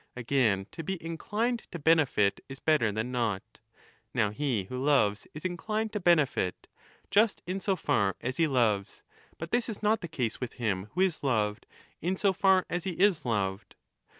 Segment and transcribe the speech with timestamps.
[0.15, 3.59] Again, to be inclined to benefit is better than not;
[4.15, 6.65] now he who loves is inclined to benefit,
[7.11, 9.03] just in so far as he loves,
[9.37, 11.67] but this is not the case with him who is loved,
[12.01, 13.75] in so far as he is loved.